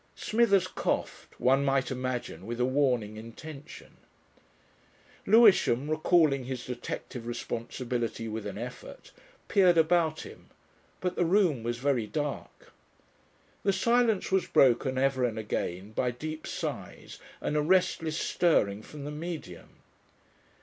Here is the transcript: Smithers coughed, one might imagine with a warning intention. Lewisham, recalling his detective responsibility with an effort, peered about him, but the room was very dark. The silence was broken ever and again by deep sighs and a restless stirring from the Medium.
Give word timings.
Smithers 0.15 0.65
coughed, 0.65 1.39
one 1.39 1.63
might 1.63 1.91
imagine 1.91 2.47
with 2.47 2.59
a 2.59 2.65
warning 2.65 3.17
intention. 3.17 3.97
Lewisham, 5.27 5.91
recalling 5.91 6.45
his 6.45 6.65
detective 6.65 7.27
responsibility 7.27 8.27
with 8.27 8.47
an 8.47 8.57
effort, 8.57 9.11
peered 9.47 9.77
about 9.77 10.21
him, 10.21 10.49
but 11.01 11.15
the 11.15 11.23
room 11.23 11.61
was 11.61 11.77
very 11.77 12.07
dark. 12.07 12.73
The 13.61 13.73
silence 13.73 14.31
was 14.31 14.47
broken 14.47 14.97
ever 14.97 15.23
and 15.23 15.37
again 15.37 15.91
by 15.91 16.09
deep 16.09 16.47
sighs 16.47 17.19
and 17.39 17.55
a 17.55 17.61
restless 17.61 18.17
stirring 18.17 18.81
from 18.81 19.05
the 19.05 19.11
Medium. 19.11 19.81